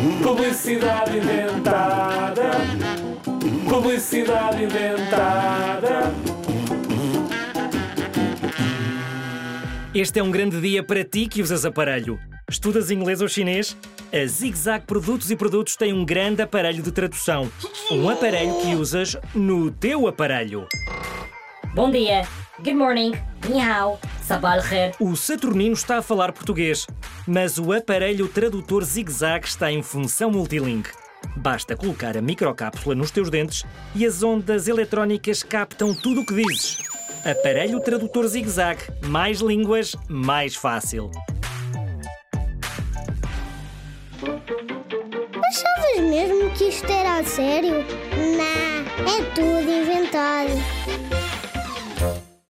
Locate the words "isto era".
46.68-47.18